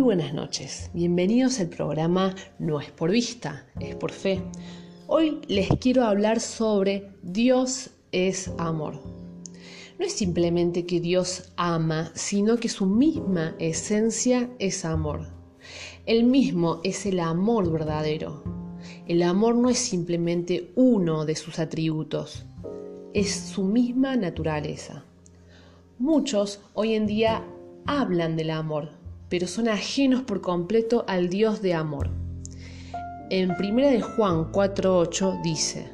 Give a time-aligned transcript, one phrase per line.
[0.00, 4.40] Muy buenas noches, bienvenidos al programa No es por vista, es por fe.
[5.06, 8.94] Hoy les quiero hablar sobre Dios es amor.
[9.98, 15.26] No es simplemente que Dios ama, sino que su misma esencia es amor.
[16.06, 18.42] El mismo es el amor verdadero.
[19.06, 22.46] El amor no es simplemente uno de sus atributos,
[23.12, 25.04] es su misma naturaleza.
[25.98, 27.44] Muchos hoy en día
[27.84, 28.99] hablan del amor,
[29.30, 32.10] pero son ajenos por completo al Dios de amor.
[33.30, 35.88] En 1 de Juan 4:8 dice: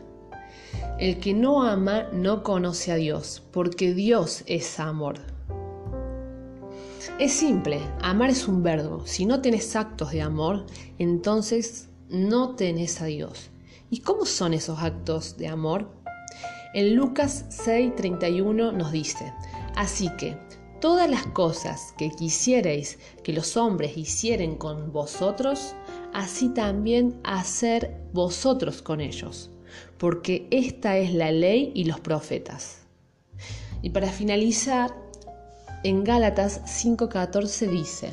[0.99, 5.17] El que no ama no conoce a Dios, porque Dios es amor.
[7.21, 9.07] Es simple, amar es un verbo.
[9.07, 10.67] Si no tenés actos de amor,
[10.99, 13.51] entonces no tenés a Dios.
[13.91, 15.91] ¿Y cómo son esos actos de amor?
[16.75, 19.33] En Lucas 6:31 nos dice,
[19.77, 20.37] así que
[20.81, 25.75] todas las cosas que quisierais que los hombres hicieren con vosotros,
[26.13, 29.51] así también hacer vosotros con ellos,
[29.99, 32.83] porque esta es la ley y los profetas.
[33.83, 34.95] Y para finalizar,
[35.85, 38.13] en Gálatas 5:14 dice,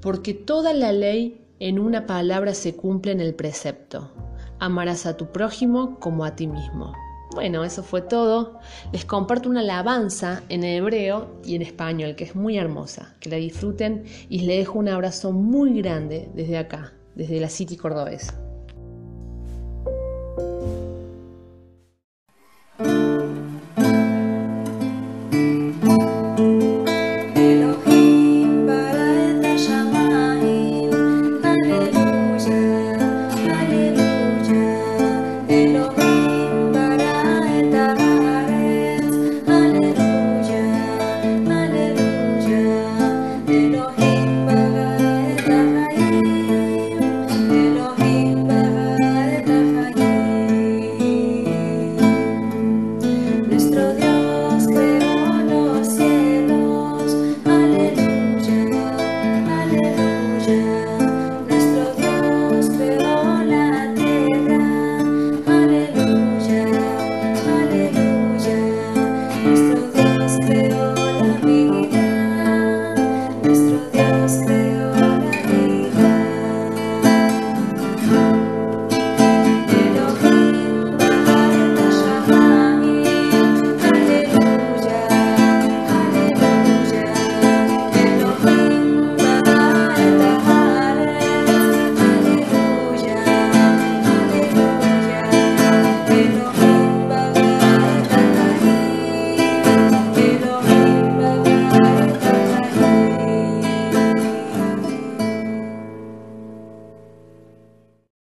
[0.00, 4.12] porque toda la ley en una palabra se cumple en el precepto,
[4.60, 6.92] amarás a tu prójimo como a ti mismo.
[7.34, 8.58] Bueno, eso fue todo.
[8.92, 13.14] Les comparto una alabanza en hebreo y en español que es muy hermosa.
[13.20, 17.76] Que la disfruten y les dejo un abrazo muy grande desde acá, desde la City
[17.76, 18.47] Cordobesa.